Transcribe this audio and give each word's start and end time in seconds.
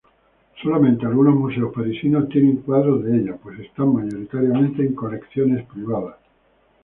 Solamente 0.59 1.05
algunos 1.05 1.35
museos 1.35 1.71
parisinos 1.75 2.27
tienen 2.29 2.57
cuadros 2.63 3.03
de 3.03 3.17
ella, 3.19 3.35
pues 3.37 3.59
están 3.59 3.93
mayoritariamente 3.93 4.81
en 4.83 4.95
colecciones 4.95 5.63
privadas. 5.67 6.17